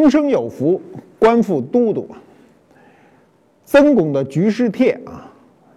[0.00, 0.80] 终生有福，
[1.18, 2.08] 官复都督。
[3.66, 5.30] 曾巩的《局势帖》啊，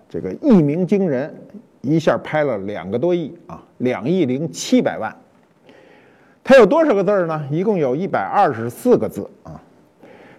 [0.08, 1.36] 这个一鸣惊人，
[1.82, 5.13] 一下拍了两个多亿啊，两亿零七百万。
[6.41, 7.46] 它有多少个字呢？
[7.52, 9.62] 一共有一百二十四个字啊。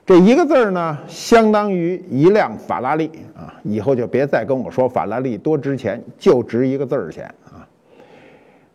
[0.06, 3.52] 这一个字呢，相当于一辆法拉利啊。
[3.64, 7.68] 以后就别再跟我说法拉利多值钱，就值一个字儿钱啊。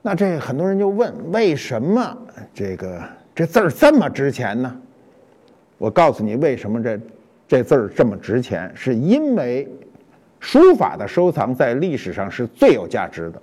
[0.04, 2.16] 那这很多人就问，为什么
[2.54, 3.02] 这个
[3.34, 4.80] 这字儿这么值钱呢？
[5.80, 7.00] 我告诉你，为什么这
[7.48, 8.72] 这字儿这么值钱？
[8.76, 9.68] 是因为
[10.40, 13.42] 书法的收藏在历史上是最有价值的。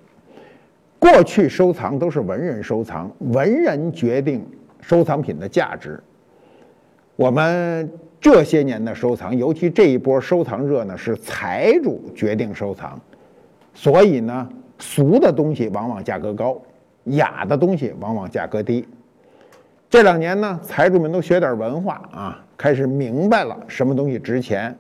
[0.99, 4.47] 过去收藏都是文人收藏，文人决定
[4.81, 5.99] 收藏品的价值。
[7.17, 13.01] 我们这些年的收藏，尤其这一波收藏热呢，是财主决定收藏，
[13.73, 16.61] 所以呢，俗的东西往往价格高，
[17.05, 18.87] 雅的东西往往价格低。
[19.89, 24.77] 这两年呢，财主们都学点文化啊，开始明白了什么东西值钱。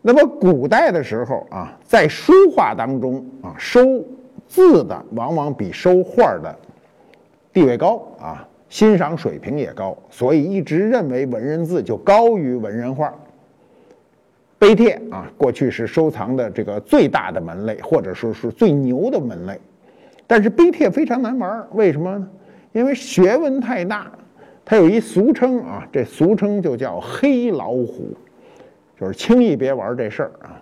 [0.00, 4.04] 那么古代的时候啊，在书画当中啊，收
[4.46, 6.54] 字的往往比收画的
[7.52, 13.12] 地位高啊，欣赏水平也高，所以一直认为文人字就高于文人画。
[14.58, 19.60] 碑帖啊，过去是收藏的这个最大的门类，或者说是最牛的门类，
[20.26, 22.28] 但是碑帖非常难玩，为什么呢？
[22.74, 24.10] 因为学问太大，
[24.64, 28.12] 它有一俗称啊，这俗称就叫黑老虎，
[29.00, 30.60] 就是轻易别玩这事儿啊。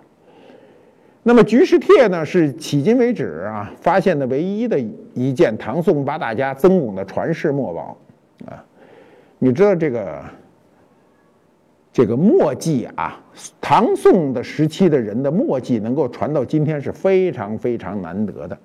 [1.23, 4.79] 那么《菊石帖》呢，是迄今为止啊发现的唯一的
[5.15, 7.97] 一件唐宋八大家曾巩的传世墨宝
[8.45, 8.63] 啊。
[9.39, 10.23] 你知道这个
[11.91, 13.19] 这个墨迹啊，
[13.59, 18.55] 唐宋的时期的人的墨迹能够传到今天是非常非常难得的。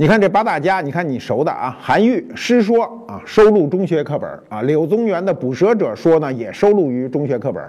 [0.00, 2.78] 你看这八大家，你看你熟的啊，韩愈《诗说》
[3.12, 7.60] 啊，收录中学课本啊；柳宗元的《捕蛇者说》呢，也收录于中学课本。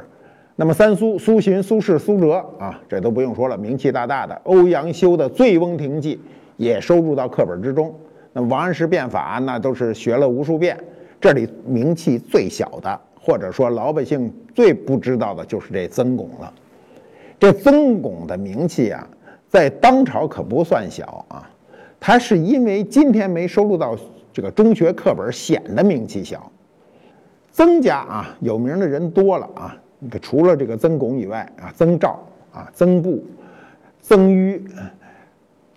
[0.56, 4.42] 那么三苏，苏洵、苏轼、苏辙啊，这都不用说了，名气大大的。
[4.44, 6.18] 欧阳修的《醉翁亭记》
[6.56, 7.92] 也收入到课本之中。
[8.32, 10.78] 那么王安石变法，那都是学了无数遍。
[11.20, 16.54] 这里名气最小的，或者说老百姓最不知道的，就是这曾巩了。
[17.40, 19.08] 这曾巩的名气啊，
[19.48, 21.50] 在当朝可不算小啊。
[22.00, 23.98] 他是因为今天没收录到
[24.32, 26.52] 这个中学课本，显得名气小。
[27.52, 29.76] 曾家啊，有名的人多了啊，
[30.22, 32.20] 除了这个曾巩以外啊，曾兆
[32.54, 33.22] 啊，曾布、
[34.02, 34.62] 曾纡、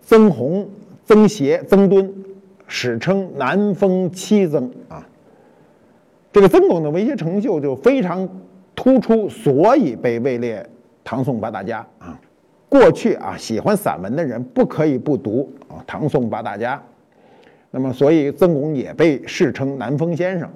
[0.00, 0.68] 曾洪、
[1.04, 2.12] 曾协、曾敦，
[2.68, 5.04] 史称南风七曾啊。
[6.32, 8.28] 这个曾巩的文学成就就非常
[8.76, 10.64] 突出，所以被位列
[11.02, 12.18] 唐宋八大家啊。
[12.72, 16.82] 过去啊，喜欢散文的人不可以不读啊唐宋八大家，
[17.70, 20.48] 那么所以曾巩也被世称南风先生。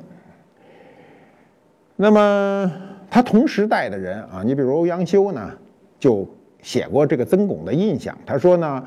[1.94, 2.72] 那么
[3.10, 5.53] 他同时代的人啊，你比如欧阳修呢，
[6.00, 6.26] 就
[6.62, 8.16] 写过这个曾巩的印象。
[8.25, 8.82] 他说呢，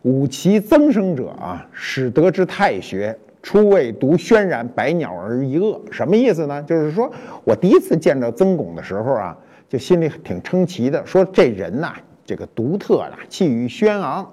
[0.00, 5.78] 吾其曾生者啊，始得之太学，初未读轩然，百鸟而一恶。
[5.90, 6.62] 什么意思呢？
[6.62, 7.12] 就是说
[7.44, 9.36] 我第一次见到曾巩的时候啊，
[9.68, 11.94] 就心里挺称奇的，说这人呐。
[12.24, 14.32] 这个独特的气宇轩昂，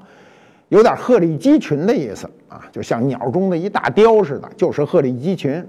[0.69, 5.65] 有点鹤立鸡群的意思啊，就像鸟中的一大雕似的，就是鹤立鸡群。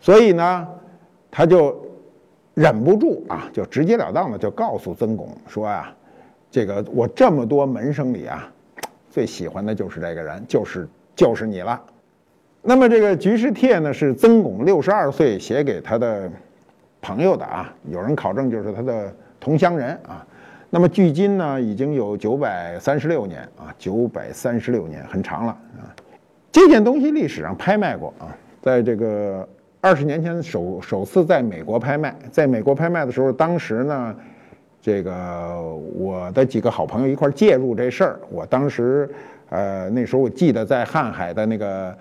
[0.00, 0.66] 所以呢，
[1.30, 1.76] 他就
[2.54, 5.94] 忍不住啊，就直截了当的就告诉曾巩说呀
[6.50, 8.50] ：“这个我这么多门生里啊，
[9.10, 11.80] 最喜欢的就是这个人，就是就是你了。”
[12.66, 16.30] 那么这个《局势帖》呢，是曾巩六十二岁写给他的
[17.02, 20.26] 朋友的啊，有人考证就是他的同乡人啊。
[20.74, 25.86] 那么距今呢，已经有九百三十六年啊，九百三十六年，很长了啊。
[26.50, 29.48] 这件东西历史上拍卖过啊，在这个
[29.80, 34.16] 二十年前首首次在美国拍卖，在美国拍卖的时候，当时呢，
[34.82, 35.64] 这个
[35.96, 39.08] 我的几个好朋友一块介入这事儿，我当时
[39.50, 41.96] 呃那时候我记得在瀚海的那个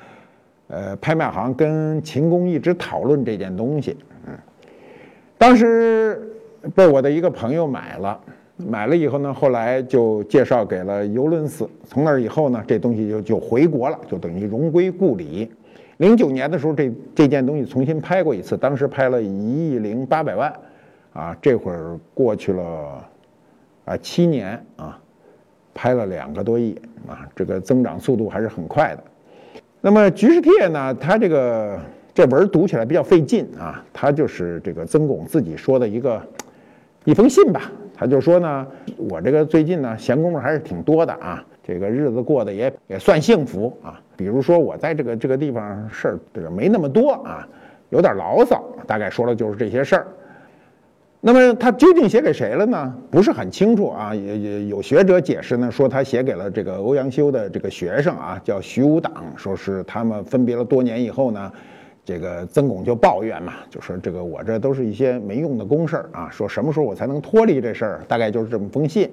[0.70, 4.34] 呃拍卖行跟秦工一直讨论这件东西，嗯，
[5.38, 6.28] 当时
[6.74, 8.20] 被我的一个朋友买了。
[8.58, 11.68] 买了以后呢，后来就介绍给了尤伦斯。
[11.86, 15.52] 从那以后呢，这东西就就回国了，就等于荣归故里。
[15.98, 20.54] 零九年的时候，这这件东西重新拍过一次，当时拍了一亿零八百万，
[21.14, 23.04] 啊，这会儿过去了
[23.86, 25.00] 啊七年啊，
[25.74, 26.76] 拍了两个多亿
[27.08, 29.04] 啊，这个增长速度还是很快的。
[29.82, 31.80] 那么《局势帖》呢，它这个
[32.14, 36.22] 这文读起来比较费劲啊，它就是这个曾巩自己说的一个
[37.04, 37.72] 一封信吧。
[38.04, 38.68] 他就说呢，
[38.98, 43.98] 我这个最近呢闲工夫还是挺多的啊，这个日子过得也也算幸福啊。
[44.18, 47.48] 比如说我在这个这个地方事儿这个没那么多啊，
[47.92, 50.08] 有点牢骚，大概说的就是这些事儿。
[51.22, 52.94] 那么他究竟写给谁了呢？
[53.10, 54.14] 不是很清楚啊。
[54.14, 61.50] 也也有学者解释呢，说他写给了这个欧阳修的这个学生啊，叫徐武党，说是他们分别了多年以后呢，
[62.06, 68.02] 这个曾巩就抱怨嘛，就说这个我这都是一些没用的公事儿啊，说什么时候我才能脱离这事儿？
[68.08, 69.10] 大概就是这么封信。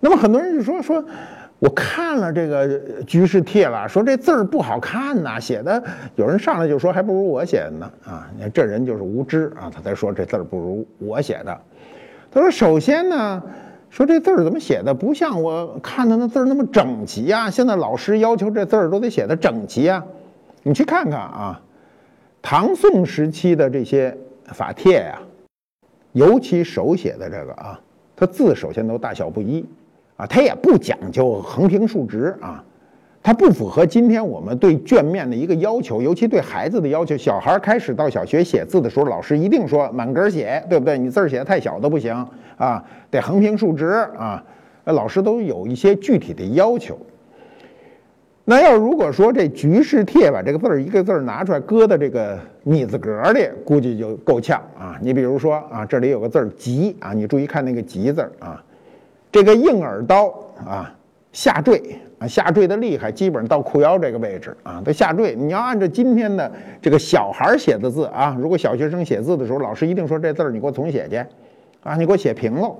[0.00, 1.04] 那么很多人就说说。
[1.58, 2.68] 我看了这个
[3.06, 5.82] 居士帖了，说这字儿不好看呐，写的
[6.14, 8.28] 有人上来就说还不如我写的呢啊！
[8.36, 11.58] 你看这人就是无知啊，他才说这字儿不如我写的。
[12.30, 13.42] 他说首先呢，
[13.88, 17.48] 说这字儿怎么写的不像我看的那字儿那么整齐啊？
[17.48, 20.04] 现在老师要求这字儿都得写的整齐啊。
[20.62, 21.62] 你去看看啊，
[22.42, 24.16] 唐宋时期的这些
[24.52, 25.18] 法帖呀，
[26.12, 27.80] 尤其手写的这个啊，
[28.14, 29.64] 它字首先都大小不一。
[30.16, 32.64] 啊，它也不讲究横平竖直啊，
[33.22, 37.14] 它不符合今天我们对卷面的一个要求，尤其对孩子的要求。
[37.18, 40.96] 小孩开始到小学写字的时候，老师一定说满格写，对不对？
[40.96, 42.14] 你字儿写的太小都不行
[42.56, 44.42] 啊，得横平竖直啊。
[44.84, 46.98] 老师都有一些具体的要求。
[48.48, 54.96] 那要如果说这局势帖把这个字儿一个字儿拿出来搁在这个米字格里，估计就够呛啊。
[55.02, 58.62] 你比如说啊，这里有个字儿急啊，你注意看那个急字儿啊。
[59.32, 60.32] 这个硬耳刀
[60.64, 60.94] 啊，
[61.32, 65.34] 下坠啊，下坠的厉害，基本上到裤腰这个位置啊，它下坠。
[65.34, 66.48] 你要按照今天的
[66.80, 71.16] 这个小孩写的字啊，如果小学生写字的时候，老师一定说这字儿你给我重写去，
[71.82, 72.78] 啊，你给我写平喽。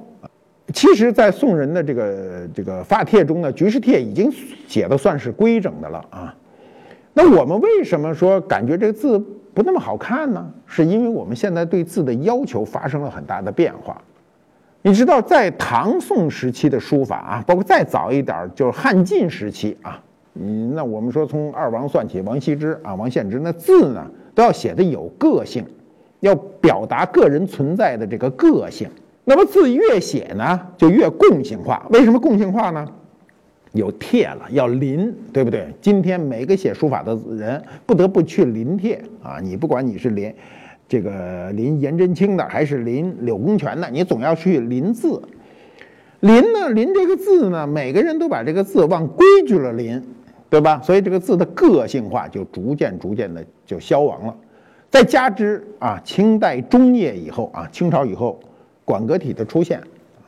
[0.74, 4.32] 其实，在宋人的这个这个发帖中呢，局势帖已经
[4.66, 6.34] 写的算是规整的了啊。
[7.14, 9.18] 那我们为什么说感觉这个字
[9.54, 10.44] 不那么好看呢？
[10.66, 13.96] 是因为我们现在对字的要求发生了很大的变化。
[14.82, 20.02] 你知道，在唐宋时期的书法啊，包括再早一点就是汉晋时期啊，
[20.34, 24.04] 嗯，那我们说从二王算起，王羲之啊，王献之，那字呢
[24.34, 25.64] 都要写的有个性，
[26.20, 28.90] 要表达个人存在的这个个性。
[29.28, 31.84] 那么字越写呢，就越共性化。
[31.90, 32.86] 为什么共性化呢？
[33.72, 35.66] 有帖了，要临，对不对？
[35.80, 40.32] 今天每个写书法的人不得不去临帖啊，你不管你是临。
[40.88, 45.20] 这个临颜真卿的还是临柳公权的，你总要去临字。
[46.20, 50.00] 临呢，临这个字呢，每个人都把这个字往规矩了临，
[50.48, 50.80] 对吧？
[50.84, 54.36] 所以这个字的个性化就逐渐逐渐的就消亡了。
[54.88, 58.38] 再加之啊，清代中叶以后啊，清朝以后，
[58.86, 59.82] 馆阁体的出现，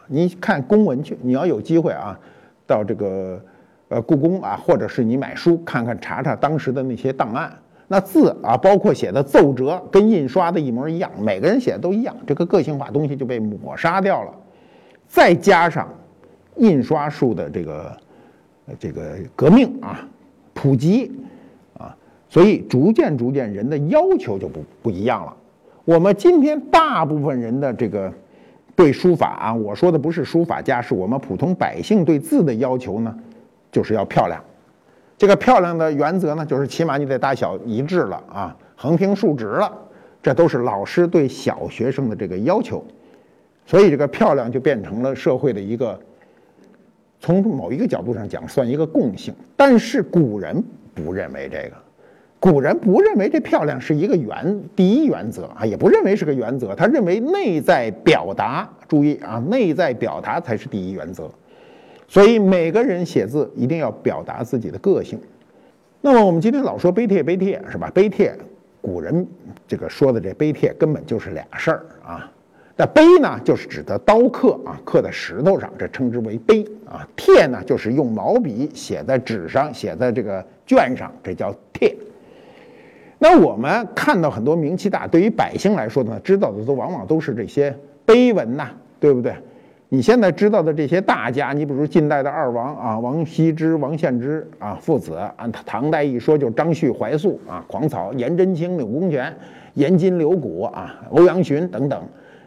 [0.08, 2.18] 你看公文去，你要有机会啊，
[2.66, 3.40] 到这个
[3.88, 7.50] 呃故宫啊，或者是你买书看看查查当时的那些档案。
[7.90, 14.32] 那字啊，包括写的奏折，跟印刷的一模一样，每个人写的都一样，这个个性化东西就被抹杀掉了。
[15.06, 15.88] 再加上
[16.56, 17.96] 印刷术的这个
[18.78, 20.06] 这个革命啊，
[20.52, 21.10] 普及
[21.78, 21.96] 啊，
[22.28, 25.34] 所以逐渐逐渐人的要求就不不一样了。
[25.86, 28.12] 我们今天大部分人的这个
[28.78, 33.12] 对书法啊，我说的不是书法家，是我们普通百姓对字的要求呢，
[33.72, 34.40] 就是要漂亮。
[35.16, 39.76] 这个漂亮的原则呢，就是起码你得大小一致了啊，横平竖直了，
[40.22, 42.84] 这都是老师对小学生的这个要求，
[43.66, 45.98] 所以这个漂亮就变成了社会的一个，
[47.18, 49.34] 从某一个角度上讲算一个共性。
[49.56, 50.62] 但是古人
[50.94, 51.72] 不认为这个，
[52.40, 61.28] 古人不认为这漂亮是一个原第一原则啊，也不认为是个原则，他认为内在表达，注意啊，内在表达才是第一原则。
[62.06, 65.20] 所以每个人写字一定要表达自己的个性。
[66.00, 67.90] 那么我们今天老说碑帖，碑帖是吧？
[67.92, 68.32] 碑帖，
[68.80, 69.26] 古人
[69.66, 72.30] 这个说的这碑帖根本就是俩事儿啊。
[72.76, 77.04] 那碑呢，就是指的刀刻啊，刻在石头上，这称之为碑啊。
[77.16, 81.92] 帖呢，就是用毛笔写在纸上，写在这个卷上，这叫帖。
[83.18, 88.68] 那我们看到很多名气大，对于百姓来说呢，知道的都往往都是这些碑文呐，
[89.00, 89.34] 对不对？
[89.88, 99.34] 你现在知道的这些大家，你比如近代的二王啊，王羲之、王献之啊，父子；按唐代一说，就张旭、怀素啊，狂草、颜真卿、柳公权、
[99.74, 102.00] 颜筋、柳骨啊，欧阳询等等。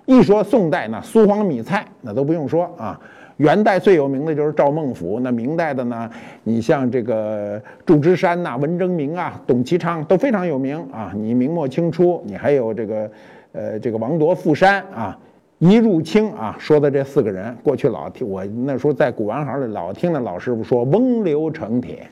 [0.05, 2.99] 一说宋代呢，苏黄米蔡那都不用说啊。
[3.41, 6.07] 元代最有名的就是赵孟頫，那明代的呢，
[6.43, 11.11] 你像这个祝枝山呐、文征明啊、董其昌都非常有名啊。
[11.15, 13.11] 你明末清初，你还有这个
[13.51, 15.17] 呃这个王铎、傅山啊。
[15.57, 22.07] 一入清啊，说的这四个人，过去老听我那时候在古玩行里老听那老师傅说，翁刘成铁，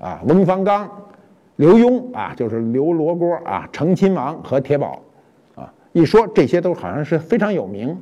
[0.00, 0.88] 啊，翁方刚、
[1.56, 5.00] 刘墉啊，就是刘罗锅啊，成亲王和铁宝，
[5.54, 7.96] 啊，一说这些都好像是非常有名。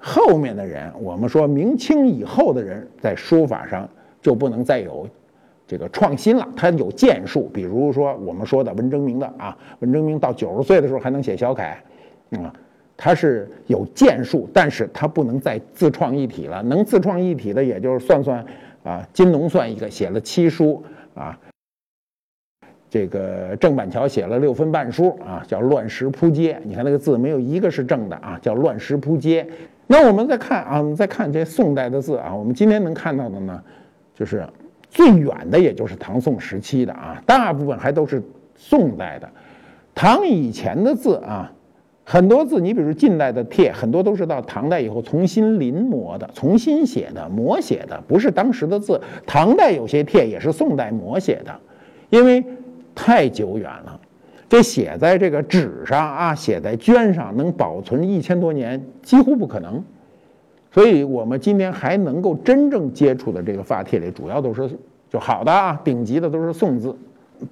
[0.00, 3.88] 后面的人，我们说明清以后的人，在书法上
[4.22, 5.06] 就不能再有
[5.66, 11.76] 这个创新了，他有建树，比如说我们说的文征明的啊，文征明到九十岁的时候还能写小楷，
[12.30, 12.52] 啊，
[12.96, 18.44] 他是有建树，但是他不能再自创一体了，能自创一体的也就是算算
[18.82, 20.82] 啊，金龙算一个，写了七书
[21.14, 21.38] 啊。
[22.88, 26.54] 这个郑板桥写了六分半书啊，叫《乱石铺街》。
[26.64, 29.44] 你看那个字没有一个是正的啊，叫《乱石铺街》。
[29.92, 33.60] 那我们再看啊，我们再看这宋代的字啊，我们今天能看到的呢，
[34.14, 34.46] 就是
[34.88, 38.22] 最远的也就是唐宋时期的啊，大部分还都是
[38.54, 39.28] 宋代的。
[39.92, 41.52] 唐以前的字啊，
[42.04, 49.00] 很多字你比如近代的帖，很多都是到唐代以后重新临摹的、重新写的、摹写的，不是当时的字。
[49.26, 51.60] 唐代有些帖也是宋代摹写的，
[52.10, 52.44] 因为。
[52.92, 53.98] 太久远了，
[54.50, 59.80] 这写在这个纸上啊，写在绢上，能保存一千多年几乎不可能。
[60.72, 64.68] 所以，我们今天还能够真正接触的这个发帖里，主要都是
[65.08, 66.92] 就好的啊，顶级的都是宋字。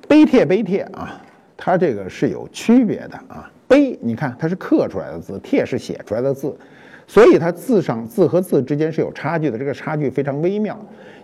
[0.09, 1.23] 碑帖碑帖啊，
[1.57, 3.49] 它这个是有区别的啊。
[3.69, 6.53] 碑，你看它是刻出来的字，帖是写出来的字。
[7.07, 10.77] 所以它字上字和字之间是有差距的，这个差距非常微妙。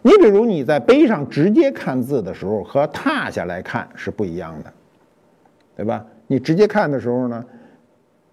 [0.03, 4.73] 你比如你在碑上直接看字的时候和踏下来看是不一样的，
[5.77, 6.05] 对吧？
[6.27, 7.45] 你直接看的时候呢，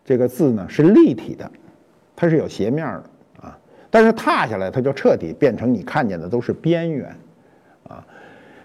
[0.04, 1.50] 这个字呢是立体的，
[2.16, 3.04] 它是有斜面的
[3.42, 3.58] 啊。
[3.90, 7.16] 但是踏下来它就彻底变成你看见的都是边缘
[7.88, 8.06] 啊。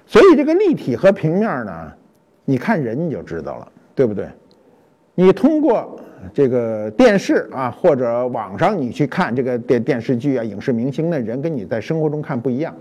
[0.07, 1.93] 所以这个立体和平面呢，
[2.45, 4.29] 你看人你就知道了，对不对？
[5.15, 6.01] 你通过。
[6.35, 12.75] 这个电视啊，或者网上你去看这个电电视剧啊，影视明星的人跟你在生活中看不一样，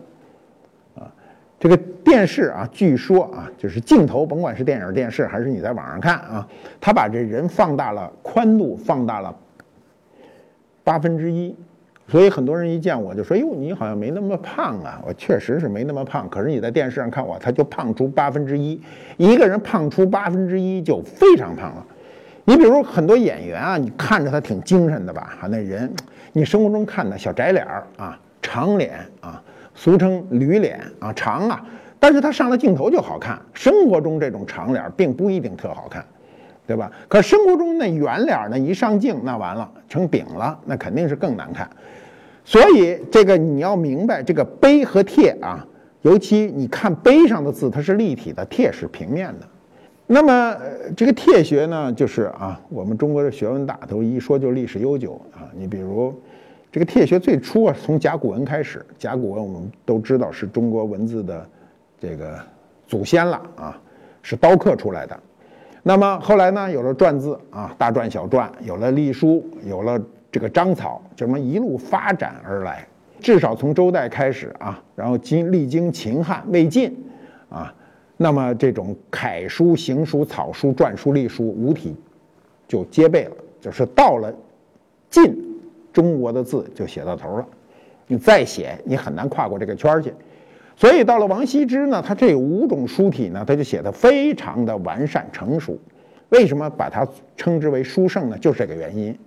[1.65, 6.47] 这个电视啊，据说啊，就是镜头，甭管是电影、电视还是你在网上看啊，
[6.79, 9.35] 他把这人放大了宽度，放大了
[10.83, 11.55] 八分之一，
[12.07, 18.79] 所以很多人一见我就说：“哟，你好像没那么胖啊。”我确实是没那么胖，可是你在电视上看我，他就胖出八分之一，
[19.17, 21.83] 一个人胖出八分之一就非常胖了。
[22.43, 25.35] 你比如很多演员啊，你看着他挺精神的吧？
[25.41, 25.91] 哈，那人，
[26.31, 29.41] 你生活中看的小窄脸儿啊，长脸啊，
[29.75, 31.63] 俗称驴脸啊，长啊，
[31.99, 33.39] 但是他上了镜头就好看。
[33.53, 36.03] 生活中这种长脸并不一定特好看，
[36.65, 36.89] 对吧？
[37.07, 41.69] 可生活中那圆脸呢，一上镜那完了，成饼了，那肯定是更难看。
[42.43, 45.65] 所以这个你要明白，这个碑和帖啊，
[46.03, 49.47] 尤其你看碑上的字，它是立体的，帖是平面的。
[50.07, 50.55] 那么
[50.95, 55.49] 这个帖学呢，就是啊，我们中国的学问大都一说就历史悠久啊。
[55.57, 56.13] 你比如
[56.75, 61.49] 这个帖学最初啊，从甲骨文开始，甲骨文我们都知道是中国文字的
[61.97, 62.37] 这个
[62.85, 63.81] 祖先了啊，
[64.21, 65.17] 是刀刻出来的。
[65.83, 69.97] 那么后来呢，有了篆字啊，大篆、小篆，有了隶书，有了
[70.29, 72.85] 这个章草，这么一路发展而来。
[73.21, 76.93] 至少从周代开始啊，然后经历经秦汉、魏晋
[77.47, 77.73] 啊。
[78.17, 81.95] 那么这种楷书、行书、草书、篆书、隶书五体
[82.67, 84.29] 就皆备了，就是到了
[85.09, 85.44] 晋，
[85.95, 87.45] 中国的字就写到头了。
[88.07, 90.13] 你再写，你很难跨过这个圈儿去。
[90.75, 95.79] 所以到了王羲之呢，他这五种书体呢，他就写的非常的完善成熟。
[96.27, 98.37] 为什么把它称之为书圣呢？
[98.37, 99.17] 就是这个原因。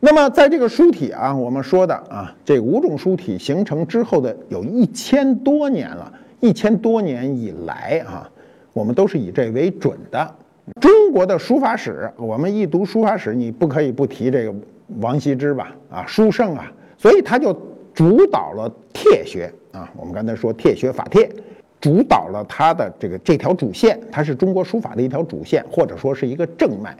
[0.00, 6.12] 那么在这个书体啊，我们说的啊，这五种书体形成之后的有一千多年了。
[6.40, 8.30] 一千多年以来啊，
[8.72, 10.34] 我们都是以这为准的。
[10.80, 14.54] 中国的书法史，我们一读书法史，你不可以不提这个
[14.98, 15.74] 王羲之吧？
[15.90, 17.56] 啊，书圣啊，所以他就
[17.94, 19.90] 主导了帖学啊。
[19.96, 21.30] 我们刚才说帖学法帖，
[21.80, 26.96] 主导了他的这个这条主线，它是中国书法的一条主线，或者说是一个正脉，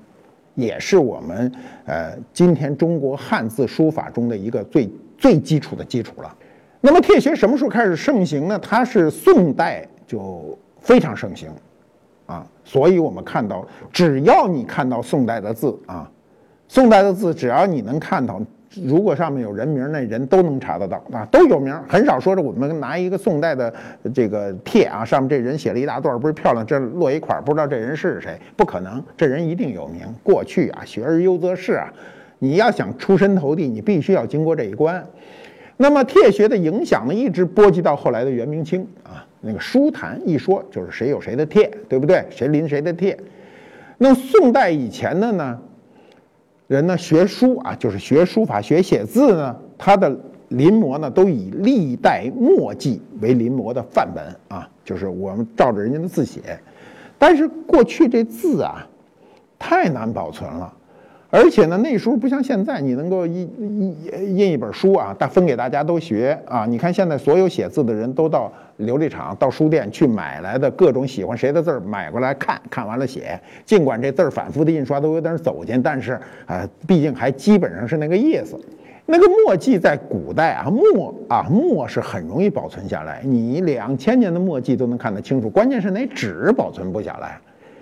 [0.54, 1.52] 也是我们
[1.84, 6.34] 呃今天中国汉字书法中的一个最最基础的基础了。
[6.80, 8.58] 那么帖学什么时候开始盛行呢？
[8.58, 11.50] 它是宋代就非常盛行，
[12.24, 16.10] 啊，所以我们看到，只要你看到宋代的字啊，
[16.70, 18.40] 宋代的字，只要你能看到，
[18.86, 21.76] 如果上面有人名，那人都能查得到啊，都有名。
[21.88, 23.74] 很少说是我们拿一个宋代的
[24.14, 30.02] 这个帖啊，上面这人写了一大段，不是漂亮，这落一块不知道这人是谁，不可能，这人一定有名。
[30.22, 31.92] 过去啊，学而优则仕啊，
[32.38, 35.04] 你要想出身头地，你必须要经过这一关。
[35.76, 39.26] 那么帖学的影响呢，一直波及到后来的元明清啊。
[39.40, 42.24] 那个书坛一说就是谁有谁的帖，对不对？
[42.30, 43.18] 谁临谁的帖。
[43.98, 45.58] 那宋代以前的呢，
[46.70, 50.16] 人呢学书啊，就是学书法、学写字呢，他的
[50.50, 56.60] 临摹呢都以历代墨迹为临摹的范本啊，就是我们照着人家的字写。
[57.18, 58.86] 但是过去这字啊，
[59.58, 60.72] 太难保存了。
[61.32, 66.66] 而且呢，那时候不像现在，你能够印印印一本书啊，大分给大家都学啊。
[66.66, 73.40] 你看现在所有写字的人都到琉璃厂、到书店去买来的各种喜欢谁的字儿买过来看看完了写。
[73.64, 78.58] 尽管这字儿反复的印刷都有点走进，但是啊，毕竟还基本上是那个意思。
[79.06, 85.48] 那个墨迹在古代啊，墨啊墨是很容易保存下来，你两千年的墨迹都能看得清楚。
[85.48, 87.38] 关键是那纸保存不下来。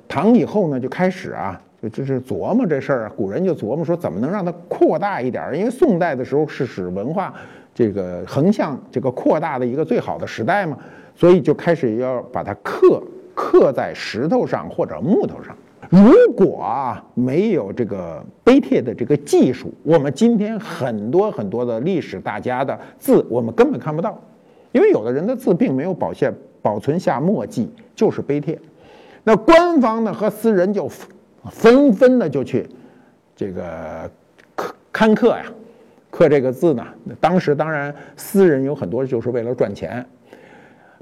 [0.07, 1.59] 唐以后呢，就开始啊。
[1.81, 7.33] 就就是琢磨这事儿啊，古人就琢磨说怎么能让它扩大一点儿，因为宋代的时候是使文化
[7.73, 10.77] 这个横向这个扩大的一个最好的时代嘛，
[11.15, 13.01] 所以就开始要把它刻
[13.33, 15.57] 刻在石头上或者木头上。
[15.89, 24.21] 如果啊没有这个碑帖的这个技术，我们今天很多很多的历史大家的字我们根本看不到，
[24.73, 28.59] 因为有的人的字并没有保现保存下墨迹，就是碑帖。
[29.23, 30.91] 那官方呢和私人就。
[31.51, 32.67] 纷纷的就去
[33.35, 34.11] 这个
[34.55, 35.45] 刻刊刻呀，
[36.11, 36.87] 刻这个字呢。
[37.21, 40.05] 当时当然私人有很多就是为了赚钱。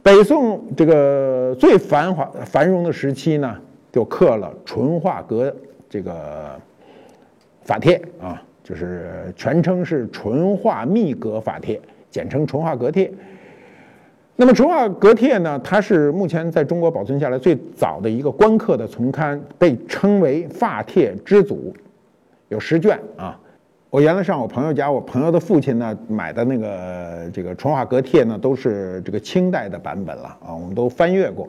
[0.03, 3.57] 北宋这个最繁华繁荣的时期呢，
[3.91, 5.55] 就刻了淳化阁
[5.89, 6.61] 这个
[7.63, 13.13] 法帖啊，就是全称是淳化密阁法帖，简称淳化阁帖。
[14.39, 15.59] 那么淳化阁帖呢？
[15.65, 21.75] 它是目前在中国保存下来最早的一个官刻的丛刊，被称为法帖之祖，
[22.49, 23.41] 有十卷啊。
[23.89, 31.49] 我原来上我朋友家，我朋友的父亲呢买的那个这个淳化阁帖呢，都是这个清代的版本了啊，我们都翻阅过。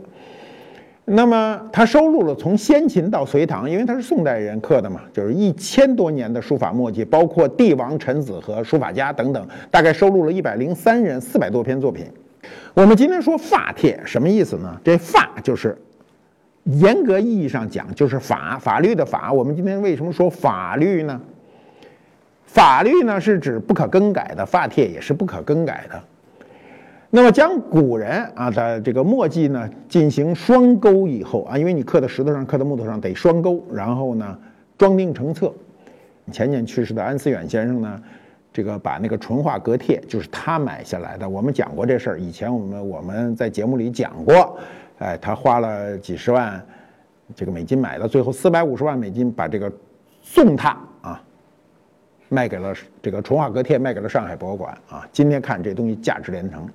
[1.03, 12.05] 那么它收录了从先秦到隋唐，因为他是宋代人刻的嘛，就是一千多年的书法墨迹，包括帝王臣子和书法家等等，大概收录了一百零三人四百多篇作品。
[12.77, 14.79] 我们今天说法帖什么意思呢？
[14.83, 15.75] 这法就是
[16.66, 19.33] 严格意义上讲就是法法律的法。
[19.33, 21.20] 我们今天为什么说法律呢？
[22.46, 26.00] 法律呢是指不可更改的，法帖也是不可更改的。
[27.09, 34.37] 那么将古人啊的这个墨迹呢进行双钩以后啊，因为你刻在石头上、刻在木头上得双钩，然后呢
[34.77, 35.51] 装订成册。
[36.31, 38.00] 前年去世的安思远先生呢。
[38.57, 42.20] 这个把那个淳化阁帖就是他买下来的，我们讲过这事儿。
[42.20, 44.57] 以前我们我们在节目里讲过，
[44.98, 46.59] 哎，他花了几十万
[47.35, 49.72] 这个美金买的，最后四百五十万美金把这个
[50.24, 51.22] 送他啊，
[52.29, 55.07] 卖给了这个淳化阁帖，卖给了上海博物馆啊。
[55.11, 56.67] 今天看这东西价值连城。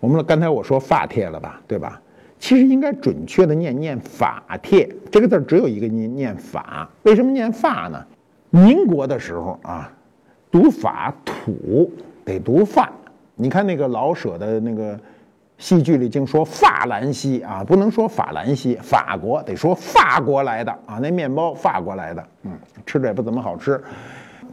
[0.00, 1.98] 我们刚才我说法帖了吧，对吧？
[2.38, 8.04] 其实应该准确的念念法帖，这个字只有一个念念法，为什么念法呢？
[8.50, 9.90] 民国的时候啊。
[10.52, 11.90] 读法土
[12.24, 12.92] 得读法，
[13.34, 14.96] 你看那个老舍的那个
[15.56, 22.52] 戏剧里净说法兰西啊，不能说法兰西，法国得说法国来的啊，那面包法国来的，嗯，
[22.84, 23.82] 吃着也不怎么好吃。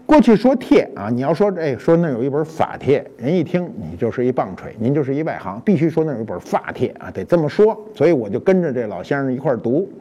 [0.05, 7.77] 过去说帖啊，你要说哎说那有一本法帖，人一听你就是一棒槌，您就是一外行，必须说那有一本法帖啊，得这么说。
[7.93, 9.91] 所以我就跟着这老先生一块读。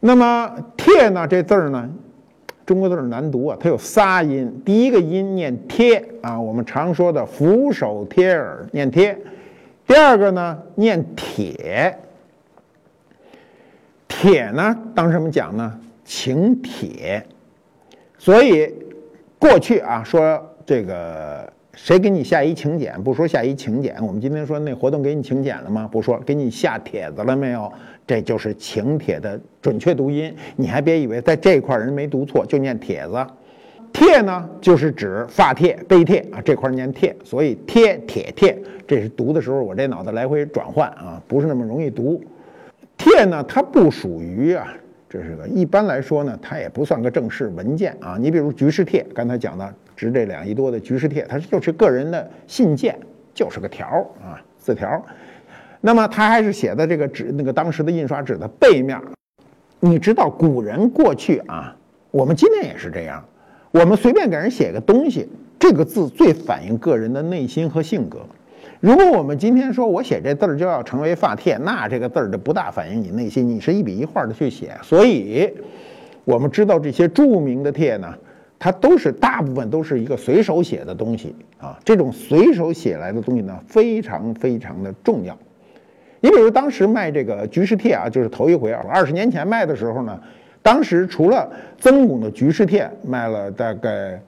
[0.00, 1.88] 那么帖呢，这字儿呢？
[2.70, 4.62] 中国字难读啊，它有仨音。
[4.64, 9.18] 第一个音念贴啊，我们常说的俯首贴耳念贴。
[9.88, 11.98] 第二个呢念铁，
[14.06, 15.80] 铁呢当什么讲呢？
[16.04, 17.26] 请帖。
[18.16, 18.72] 所以
[19.36, 23.96] 过去啊说这个谁给你下一请柬，不说下一请柬。
[24.00, 25.88] 我们今天说那活动给你请柬了吗？
[25.90, 27.72] 不说，给你下帖子了没有？
[28.06, 33.26] 这就是请帖的准确读音，你还别以为在这块人没读错，就念帖子。
[33.92, 42.22] 帖呢，就是指发帖、碑帖啊，这块念帖，所以贴、帖、帖，这是读的时候我这脑子来回转换啊，不是那么容易读。
[42.96, 44.72] 帖呢，它不属于啊，
[45.08, 48.16] 这是个一般来说呢，它也不算个正式文件啊。
[48.20, 52.96] 你比如局势帖，刚才讲的值这两亿多的局势帖，它就是个人的信件，
[53.34, 53.86] 就是个条
[54.22, 55.04] 啊，字条。
[55.80, 59.00] 那么他还是写的这个纸，那个当时的印刷纸的背面。
[59.80, 61.74] 你知道古人过去啊，
[62.10, 63.24] 我们今天也是这样，
[63.70, 65.26] 我们随便给人写个东西，
[65.58, 68.18] 这个字最反映个人的内心和性格。
[68.78, 74.76] 如果我们今天说我写这字儿就要成为发帖，那这个字儿就不大反映你内心，你是一笔一画的去写。
[74.82, 75.50] 所以，
[76.24, 78.14] 我们知道这些著名的帖呢，
[78.58, 81.78] 它都是大部分都是一个随手写的东西啊。
[81.84, 85.36] 这种随手写来的东西呢，非常非常的重要。
[86.20, 90.20] 你比如当时卖这个局势帖啊，就是头一回啊，二十年前卖的时候呢，
[90.62, 94.20] 当时除了曾巩的局势帖卖了大概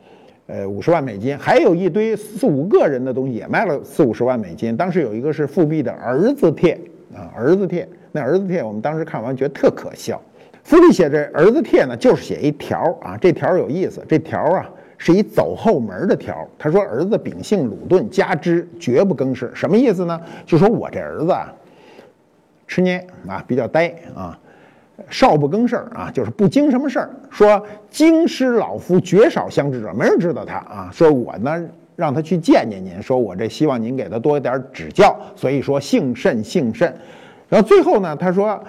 [0.47, 4.77] 呃五十万美金，还有一堆四五个人的东西也卖了四五十万美金。
[4.77, 6.79] 当时有一个是富弼的儿子帖
[7.15, 10.21] 啊，儿子帖，那儿子帖我们当时看完觉得特可笑，
[10.65, 16.49] 府里写这儿子帖呢，就是写一条啊，这条有意思，这条啊是一走后门的条。
[16.59, 20.19] 他说儿子秉性鲁钝，加之绝不更事，什么意思呢？
[20.47, 21.53] 就说我这儿子啊，
[22.67, 24.39] 吃捏啊，比较呆啊，
[25.09, 27.11] 少不更事儿啊，就是不经什么事儿。
[27.31, 30.91] 说京师老夫绝少相知者，没人知道他啊。
[30.93, 36.95] 说我呢让他去见见您，说我这希望您给他多一点指教，所以说幸甚幸甚。
[37.49, 38.63] 然后最后呢，他说。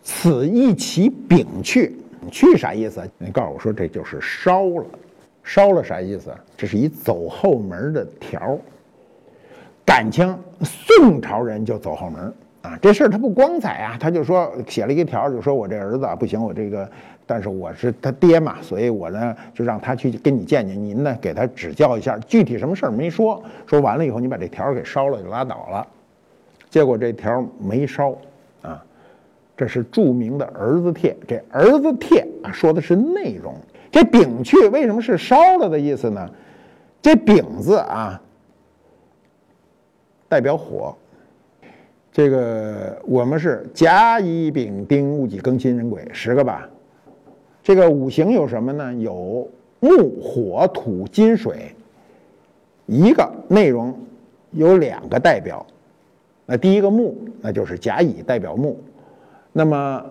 [0.00, 1.94] 此一起丙去，
[2.30, 3.02] 去啥意思？
[3.18, 4.86] 你告诉我说这就是烧了，
[5.42, 6.32] 烧了啥意思？
[6.56, 8.58] 这是一走后门的条儿
[9.84, 16.90] 感情宋朝人就走后门啊，这事儿他不光彩啊，他就说写了一个条，就说我这儿子不行，我这个，
[17.24, 25.86] 但是我是他爹嘛，所以我呢就让他去跟你见见，您呢给他指教一下，具体什么事儿没说，说完了以后你把这条给烧了就拉倒了，
[26.68, 28.10] 结果这条没烧。
[28.62, 28.84] 啊
[29.56, 33.52] 这是著名的儿子帖，这儿子帖啊，说的是内容。
[33.90, 36.30] 这丙去为什么是烧了的意思呢？
[37.02, 38.20] 这丙字啊，
[40.28, 40.96] 代表火。
[42.12, 46.68] 这个我们是甲乙丙丁戊己庚辛壬癸十个吧。
[47.62, 48.94] 这个五行有什么呢？
[48.94, 49.48] 有
[49.80, 51.74] 木、火、土、金、水。
[52.86, 53.94] 一个内容
[54.52, 55.64] 有两个代表。
[56.46, 58.80] 那第一个木，那就是甲乙代表木。
[59.52, 60.02] 那么，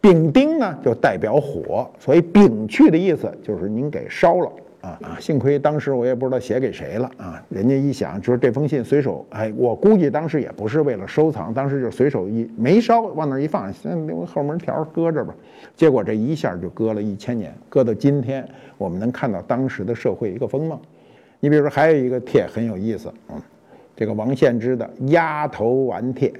[0.00, 5.18] 丙丁呢就代表火，所以丙去的意思就是您给烧了啊啊！
[5.20, 15.34] 幸亏当时我也不知道写给谁了啊，人家一想就是这封信随手哎，我估计当时也不是为了收藏，当时就随手一没烧，往那一放，先留个后门条搁着吧。
[15.76, 18.46] 结果这一下就搁了一千年，搁到今天，
[18.78, 20.80] 我们能看到当时的社会一个风貌。
[21.40, 23.40] 你比如说还有一个帖很有意思，嗯，
[23.94, 26.32] 这个王献之的鸭头丸帖，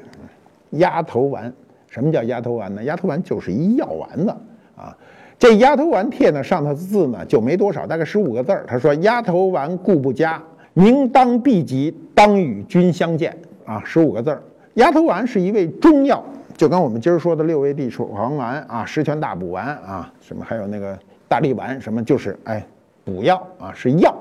[0.71, 1.53] 鸭头丸。
[1.89, 2.85] 什么叫鸭头丸呢？
[2.85, 4.31] 鸭头丸就是一药丸子
[4.77, 4.97] 啊。
[5.41, 8.63] 这鸭头丸帖呢，上头的字呢就没多少，大概十五个字儿。
[8.69, 10.41] 他说：“鸭头丸故不佳，
[10.75, 14.43] 明当避疾，当与君相见。”啊，十五个字儿。
[14.75, 16.23] 鸭头丸是一味中药，
[16.59, 22.63] 就跟我们今儿说的六味地黄丸啊、十全大补丸啊，什么还有那个大力丸，什么就是哎
[23.03, 24.15] 补药啊，是药。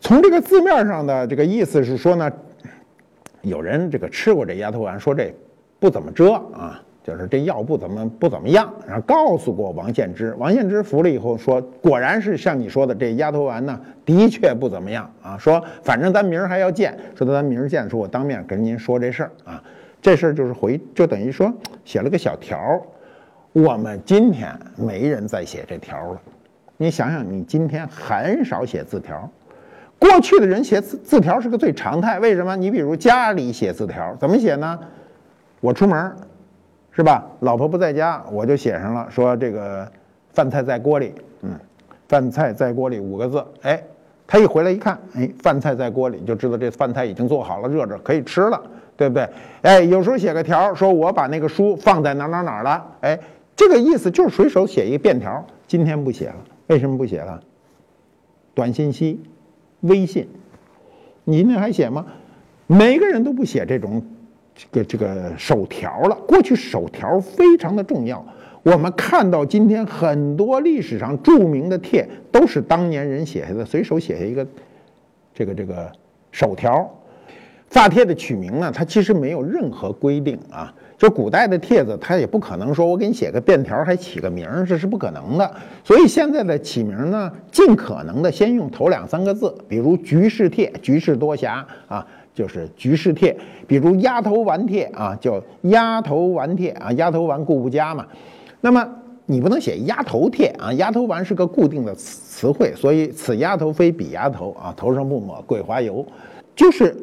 [0.00, 2.32] 从这个字面上的这个意思是说呢，
[3.42, 5.30] 有人这个吃过这鸭头丸，说这。
[5.78, 8.72] 不怎么遮啊，就是这药不怎么不怎么样。
[8.86, 15.36] 然后告诉过王献之，王献之服了以后说，果然是像你说的，这丫头丸呢，的确不怎么样啊。
[15.38, 19.62] 说反正咱明儿还要见，说咱明儿见，说我当面跟您说这事儿啊。
[20.00, 21.52] 这事儿就是回，就等于说
[21.84, 22.82] 写了个小条儿。
[23.52, 26.20] 我们今天没人再写这条了。
[26.76, 29.30] 你想想，你今天很少写字条，
[29.98, 32.18] 过去的人写字字条是个最常态。
[32.18, 32.56] 为什么？
[32.56, 34.76] 你比如家里写字条，怎么写呢？
[35.60, 36.12] 我出门，
[36.94, 37.24] 是吧？
[37.40, 39.90] 老婆不在家，我就写上了，说这个
[40.32, 41.58] 饭菜在锅里，嗯，
[42.06, 43.42] 饭菜在锅里五个字。
[43.62, 43.82] 哎，
[44.26, 48.62] 他一回来一看，哎，饭菜在锅里，就知道这饭菜已经做好了，热着可以吃了，
[48.94, 49.26] 对不对？
[49.62, 53.18] 哎，有时候写个条，说我把那个书放在哪哪哪了，哎，
[53.56, 55.42] 这个意思就是随手写一个便条。
[55.66, 57.40] 今天不写了，为什么不写了？
[58.52, 59.22] 短信息、
[59.80, 60.28] 微信，
[61.24, 62.04] 你那还写吗？
[62.66, 64.04] 每个人都不写这种。
[64.54, 68.24] 这个这个手条了，过去手条非常的重要。
[68.62, 74.46] 我们看到今天很多历史上著名的帖，都是当年人写下的，随手写下一个
[75.34, 75.90] 这个这个
[76.30, 76.88] 手条。
[77.68, 80.72] 发帖的取名呢，它其实没有任何规定啊。
[80.98, 85.50] 就古代的帖子，它也不可能说我给你写个便条还起个名，这是不可能的。
[85.82, 92.06] 所以现在的起名呢，尽可能的先用头两三个字，比如“局势帖”，局势多暇啊。
[92.34, 98.06] 就是局势帖，比如鸭头丸帖啊，叫鸭头丸帖啊，鸭头丸顾不佳嘛。
[98.60, 98.88] 那么
[99.26, 106.04] 你不能写鸭头帖啊，鸭头丸是个固定的词词汇，所以此鸭头非彼鸭头啊，头上不抹桂花油，
[106.56, 106.96] 就是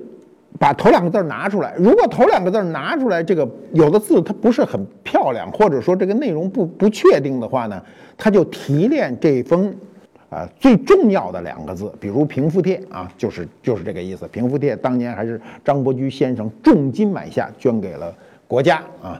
[0.57, 1.75] 把头两个字拿出来。
[1.77, 7.81] 如果头两个字拿出来，这个有的字它不是很漂亮，或者说这个内容不不确定的话呢，
[8.17, 9.73] 它就提炼这封。
[10.29, 14.27] 啊，最重要的两个字，比如平复帖啊，就是就是这个意思。
[14.27, 18.13] 平复帖当年还是张伯驹先生重金买下，捐给了
[18.47, 19.19] 国家啊。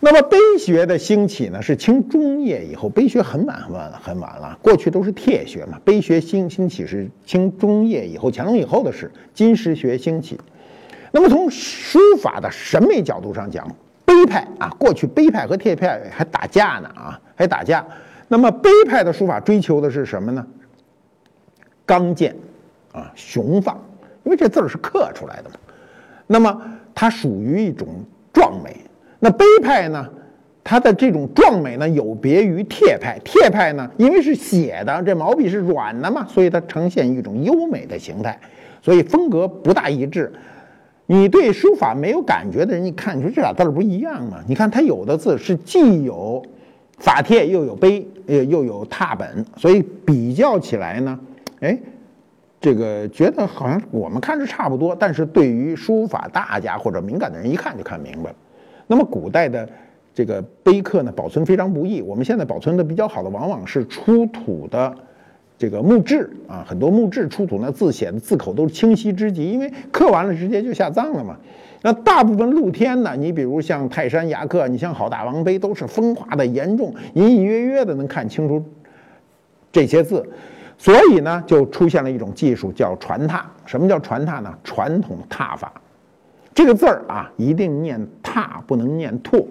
[0.00, 4.56] 那么碑学的兴起呢，是清中叶以后，碑学很晚很晚很晚了。
[4.62, 9.10] 过去都是帖学嘛，碑学兴兴起是清中叶以后，乾隆以后的事。
[9.34, 10.38] 金石学兴起，
[11.10, 13.68] 那么从书法的审美角度上讲，
[14.04, 17.84] 碑派啊，过去碑派和帖派还打架呢啊，还打架。
[18.28, 20.46] 那么碑派的书法追求的是什么呢？
[21.86, 22.36] 刚健，
[22.92, 23.76] 啊，雄放，
[24.22, 25.56] 因为这字儿是刻出来的嘛。
[26.26, 26.62] 那么
[26.94, 27.88] 它属于一种
[28.32, 28.76] 壮美。
[29.18, 30.06] 那碑派呢，
[30.62, 33.18] 它的这种壮美呢，有别于帖派。
[33.24, 38.38] 帖派呢，因为是写的，这毛笔是软的嘛，所以它呈现一种优美的形态，
[38.82, 40.30] 所以风格不大一致。
[41.06, 44.44] 你对书法没有感觉的人，你看，你说这俩字儿不一样吗？
[44.46, 46.44] 你看它有的字是既有
[46.98, 51.18] 法帖，又有碑，呃，又有拓本，所以比较起来呢，
[51.60, 51.78] 哎。
[52.60, 58.36] 这个觉得好像我们看着差不多，但是对于书法大家或者敏感的人，一看就看明白了。
[58.88, 59.68] 那么古代的
[60.12, 62.02] 这个碑刻呢，保存非常不易。
[62.02, 64.92] 我们现在保存的比较好的，往往是出土的
[65.56, 71.36] 这个木质啊，很多木质出土，那字写的字口都是清晰之极，因为刻完了直接就下葬了嘛。
[71.82, 78.62] 那大部分露天呢，你比如像泰山崖刻，你像好大王碑，都是风化的严重，隐隐约约的能看清楚
[79.70, 80.28] 这些字。
[80.76, 83.40] 所以呢，就出现了一种技术，叫传拓。
[83.64, 84.52] 什么叫传拓呢？
[84.62, 85.72] 传统拓法，
[86.54, 89.44] 这个字儿啊，一定念拓，不能念拓。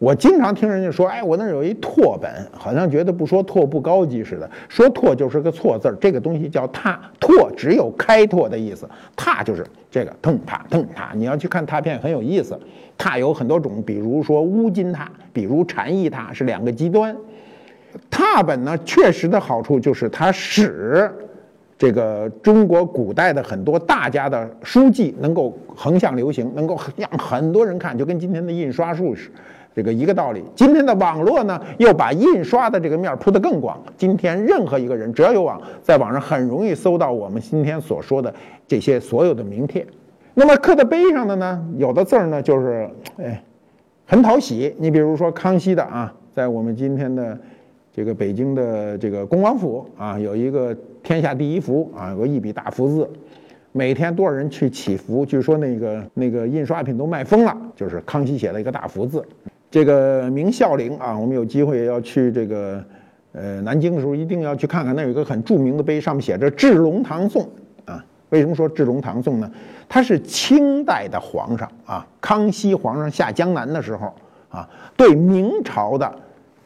[0.00, 4.50] 我经常听人家说，哎，我那有一拓本，好像觉得不说拓不高级似的。
[4.66, 11.04] 说拓就是个错字儿，这个东西叫拓，拓只有开拓的意思，拓就是这个腾拓腾拓。
[11.14, 12.58] 你要去看拓片很有意思，
[12.96, 17.14] 拓有很多种，比如说乌金拓，比如禅意拓，是两个极端。
[18.08, 21.12] 拓本呢，确实的好处就是它使
[21.76, 29.30] 这个中国古代的很多大家的书籍能够横向流行，能够让很多人看，就跟今天的印刷术是
[29.74, 30.42] 这个一个道理。
[30.54, 33.82] 今天的网络呢，又把印刷的这个面铺得更广。
[33.96, 38.34] 今天任何一个人只要有网，在网上很容易搜到我们今天所说的
[38.66, 39.86] 这些所有的名帖。
[40.34, 43.42] 那么刻在碑上的呢，有的字儿呢，就是哎
[44.06, 44.74] 很讨喜。
[44.78, 47.38] 你比如说康熙的啊，在我们今天的。
[47.92, 53.10] 这个北京的这个恭王府啊，有一个天下第一福啊，有个一笔大福字，
[53.72, 55.26] 每天多少人去祈福？
[55.26, 59.22] 据说那个那个印刷品都卖疯了，就是康熙写了一个大福字。
[59.70, 62.82] 这个明孝陵啊，我们有机会要去这个
[63.32, 64.96] 呃南京的时候，一定要去看看。
[64.96, 67.48] 那有一个很著名的碑，上面写着“治龙唐宋”
[67.86, 68.04] 啊。
[68.30, 69.50] 为什么说“治龙唐宋”呢？
[69.88, 74.12] 他是清代的皇上啊，康熙皇上下江南的时候
[74.48, 76.12] 啊，对明朝的。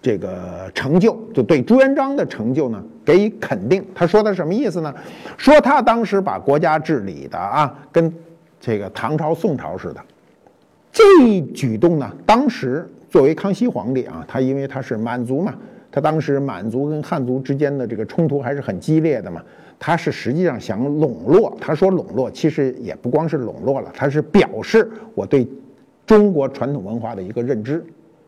[0.03, 3.83] 这个成就就对朱元璋的成就呢给予肯定。
[3.95, 4.95] 他说的什么意思呢？
[5.39, 8.13] 说他当时把国家治理的啊，跟
[8.61, 10.01] 这个唐朝、宋朝似的。
[10.95, 15.53] 这一举动呢，当时作为康熙皇帝啊，他因为他是满族嘛，
[15.91, 19.43] 他当时满族跟汉族之间的这个冲突还是很激烈的嘛。
[19.77, 25.45] 他是实际上想笼络，他说笼络其实也不光是笼络了，他是表示我对
[26.07, 27.85] 中国传统文化的一个认知，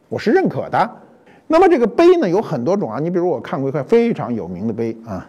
[0.08, 0.90] 我是认可的。
[1.46, 5.24] 那么这个碑呢有很多种啊，你比如我看过一块非常有名的碑啊，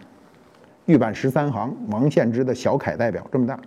[0.86, 3.60] 玉版十三行，王献之的小楷代表这么大。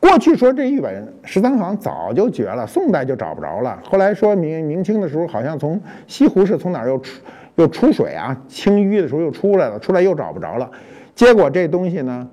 [0.00, 3.78] 过去说这玉版十三行早就绝了，宋代就找不着了。
[3.84, 7.20] 后来说明明清的时候，好像从西湖是从哪儿又出
[7.56, 10.70] 又出水啊，清淤的时候又出来了，出来又找不着了。
[11.14, 12.26] 结果这东西呢，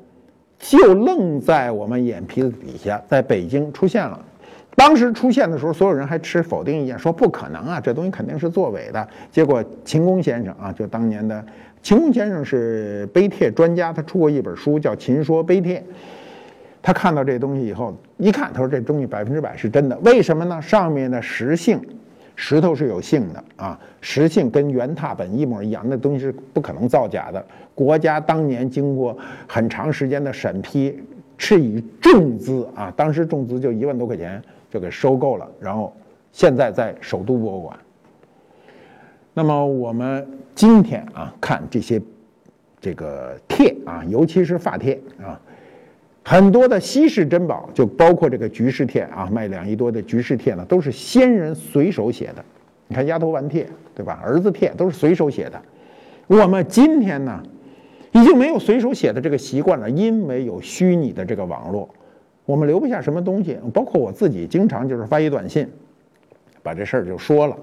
[0.58, 4.18] 就愣在我们眼皮子底下，在北京出现了。
[4.76, 9.06] 当时出现的时候，所有人还持否定意见，说不可能啊，这东西肯定是作伪的。
[9.30, 11.44] 结果秦公先生啊，就当年的
[11.84, 15.80] 秦公先生是碑帖专家，他出过一本书叫《秦说碑帖》。
[16.88, 19.98] 他看到这东西以后，一看，他说这东西百分之百是真的。
[20.06, 20.62] 为什么呢？
[20.62, 21.78] 上面的石性，
[22.34, 27.46] 石头是有性的啊，石性跟原拓本一模一样，那东西是不可能造假的。
[27.76, 30.98] 国家当年经过很长时间的审批，
[31.38, 34.42] 是以重资啊，当时重资就一万多块钱。
[34.72, 35.94] 就给收购了，然后
[36.32, 37.78] 现在在首都博物馆。
[39.34, 42.02] 那么我们今天啊看这些
[42.80, 45.38] 这个帖啊，尤其是发帖啊，
[46.30, 52.44] 很多的稀世珍宝，就包括这个局势帖啊，卖两亿多的局势帖呢，都是先人随手写的。
[52.90, 54.20] 你看丫头丸帖对吧？
[54.22, 55.62] 儿子帖都是随手写的。
[56.28, 57.42] 我们今天呢，
[58.12, 61.88] 已经没有随手写的这个习惯了，因为有虚拟的这个网络。
[62.44, 65.66] 我们留不下什么东西，包括我自己，经常就是发一短信，
[66.62, 67.58] 把这事儿就说了。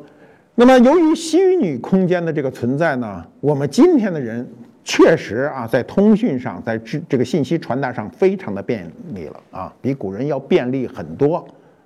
[0.54, 4.48] 那么，由于虚拟空间的这个存在呢，我们今天的人
[4.84, 11.36] 确实啊，在通讯上，在这这个信息传达上非常的便利了啊，比古人要便利很多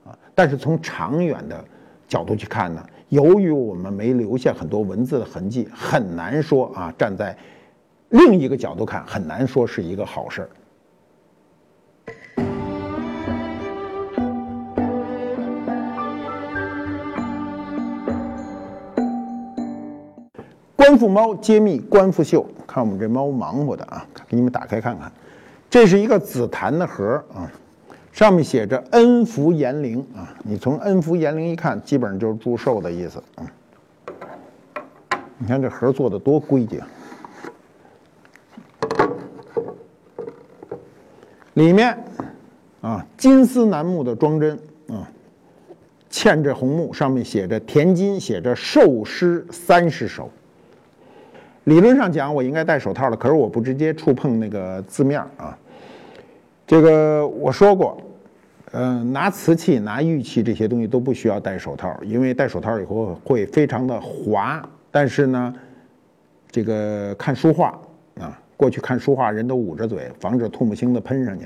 [0.05, 0.11] 啊。
[0.35, 1.65] 但是从长远的
[2.09, 7.37] 角度去看呢，由于我们没留下很多文字的痕迹，很难说啊，站在
[8.09, 10.51] 另一个角度看，很难说是一个好事儿。
[20.75, 22.47] 官复猫揭秘官复秀，
[22.79, 25.11] 看我们这猫忙活的啊，给你们打开看看，
[25.69, 27.51] 这是一个紫檀的盒啊，
[28.13, 33.43] 上面写着“恩福延龄”啊，你从“恩福延龄”一看，基本上就是祝寿的意思啊。
[35.39, 36.89] 你看这盒做的多规矩啊！
[41.55, 41.99] 里面
[42.81, 45.11] 啊，金丝楠木的装帧啊，
[46.09, 50.31] 嵌着红木，上面写着田金，写着寿诗三十首。
[51.69, 55.57] 理论上讲，我应该戴手套了，可是我不直接触碰那个字面啊。
[56.67, 58.01] 这个我说过，
[58.73, 64.67] 嗯，拿瓷器、拿玉器这些东西都不需要戴手套，因为戴手套以后会非常的滑。
[64.91, 65.55] 但是呢，
[66.51, 67.79] 这个看书画
[68.19, 71.45] 啊，过去看书画人都捂着嘴，防止唾沫星子喷上去。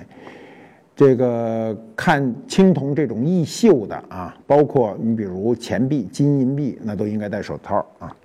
[0.94, 8.16] 这个看青铜这种易锈的啊，包括你比如钱币、金银币，那都应该戴手套啊。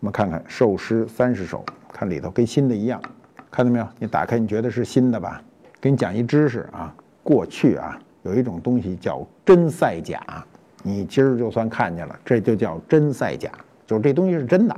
[0.00, 3.00] 我们看看寿诗三十首，看里头跟新的一样，
[3.50, 3.86] 看到没有？
[3.98, 5.42] 你打开，你觉得是新的吧？
[5.78, 10.18] 给你讲一知识啊，过去啊有一种东西叫真赛甲，
[10.82, 13.50] 你今儿就算看见了，这就叫真赛甲，
[13.86, 14.74] 就是这东西是真的，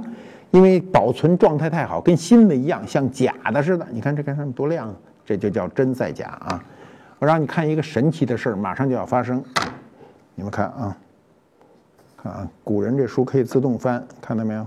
[0.51, 3.87] 因为保存状态太好，跟新的一样，像假的似的。
[3.93, 6.65] 你看这看上面多亮啊，这就叫真赛甲啊！
[7.21, 9.41] 我让你看一个神奇的事儿，马上就要发生，
[10.35, 10.97] 你们看啊，
[12.21, 14.67] 看啊，古人这书可以自动翻，看到没有？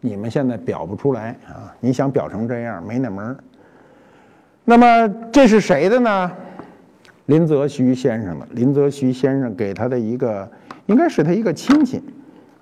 [0.00, 1.74] 你们现在表不出来啊！
[1.78, 3.36] 你想表成这样没那门儿。
[4.64, 6.30] 那么这是谁的呢？
[7.26, 8.46] 林则徐先生的。
[8.52, 10.50] 林则徐先生给他的一个，
[10.86, 12.02] 应该是他一个亲戚，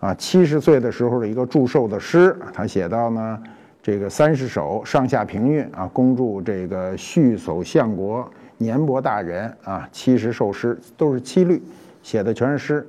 [0.01, 2.37] 啊，七十岁的时候的一个祝寿的诗。
[2.53, 3.43] 他写到呢，
[3.83, 11.63] 这个三十首上下平韵啊，恭祝这个续守相国年伯大人啊，七十寿诗都是七律，
[12.03, 12.89] 写的全是诗。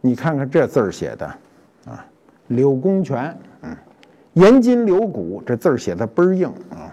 [0.00, 1.26] 你看看这字儿写的，
[1.86, 2.04] 啊，
[2.48, 3.36] 柳公权。
[3.62, 3.76] 嗯，
[4.34, 6.90] 颜筋柳骨，这字儿写的倍儿硬啊！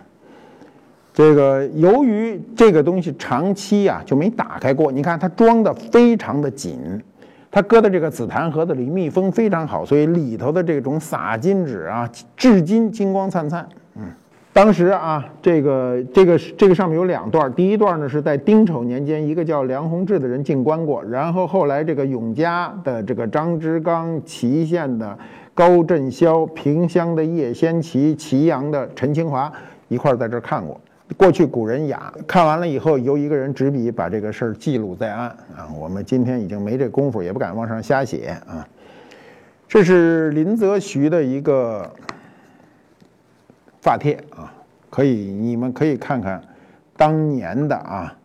[1.14, 6.80] 这个由于这个东西长期啊就没打开过，你看它装的非常的紧，
[7.52, 13.68] 它搁在这个紫檀盒子里密封非常好，所以里头的这种洒金纸啊，至今金光灿灿。
[13.96, 14.04] 嗯，
[14.54, 25.18] 当时啊，这个这个这个上面有两段，第一段呢是在丁丑年间，一个叫梁鸿志的人进关过，然后后来这个永嘉的这个张之刚，祁县的。
[25.54, 29.52] 高振霄、萍乡的叶先奇、祁阳的陈清华
[29.88, 30.80] 一块在这看过。
[31.18, 35.68] 过去古人雅，看完了以后由一个人执笔把这个事儿记录在案啊。
[35.78, 38.66] 我们今天已经没这功夫，也不敢往上瞎写啊。
[39.68, 41.92] 这是林则徐的一个
[43.82, 44.54] 发帖啊，
[44.90, 46.42] 可以你们可以看看
[46.96, 48.18] 当年的啊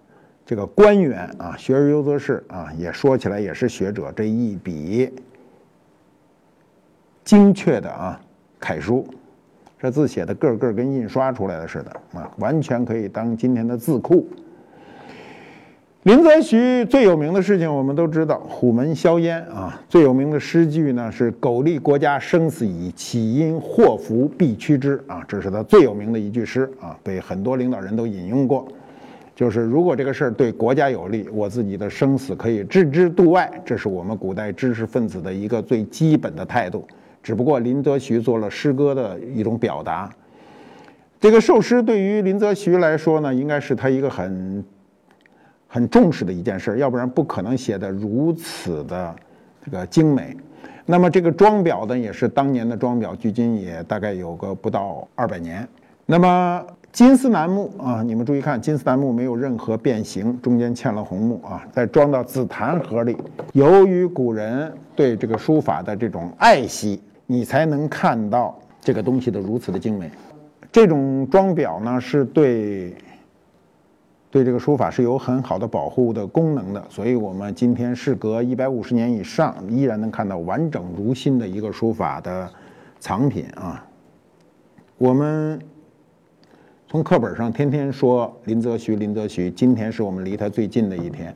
[0.44, 5.12] 这个官员啊，学而优则仕啊，也说起来也是学者这一笔。
[7.26, 8.20] 精确的啊，
[8.60, 9.04] 楷书，
[9.80, 14.24] 这字写的个个跟印刷出来的似的啊，完全可以当今天的字库。
[16.04, 28.68] 林则徐最有名的事情我们都知道，虎门销烟啊，最有名的诗句呢是“苟利国家生死以，岂因祸福避趋之”啊，这是他最有名的一句诗啊，被很多领导人都引用过。
[29.34, 36.86] 就是如果这个事儿对国家有利，我自己的生死可以置之度外，这是我们古代知识分子的一个最基本的态度。
[37.26, 40.08] 只不过林则徐做了诗歌的一种表达，
[41.18, 44.64] 这个寿诗对于林则徐来说呢，应该是他一个很
[45.66, 49.12] 很重视的一件事，要不然不可能写的如此的
[49.64, 50.36] 这个精美。
[50.84, 55.66] 那么这个装裱呢，也是当年的装裱，距今也大概有个不到二百年。
[56.06, 63.16] 那么金丝楠木啊，你们注意看，金丝楠木没有任何变形，中间嵌了红木啊，再装到紫檀盒里。
[63.52, 67.02] 由于古人对这个书法的这种爱惜。
[67.26, 70.10] 你才能看到这个东西的如此的精美。
[70.70, 72.94] 这种装裱呢，是对
[74.30, 76.84] 对这个书法是有很好的保护的功能的。
[76.90, 82.48] 所以，我们今天事隔一百五十年以上，依然能看到完整如新的一个书法的
[83.00, 83.84] 藏品啊。
[84.98, 85.60] 我们
[86.88, 91.34] 从课本上天天说林则徐，林则徐，今天是我们离他最近的一天。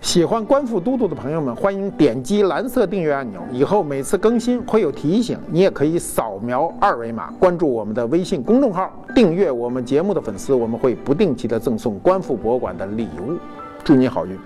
[0.00, 5.38] 喜欢观复都督的朋友们，欢迎点击蓝色订阅按钮，以后每次更新会有提醒。
[5.50, 13.36] 你也可以扫描二维码关注我们的微信公众号，订阅我们节目的粉丝，我们会不定期的赠送观复博物馆的礼物。
[13.84, 14.38] 祝你好运！